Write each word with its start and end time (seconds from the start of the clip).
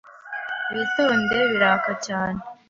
Witondere. 0.73 1.43
Biraka 1.51 1.91
cyane. 2.05 2.39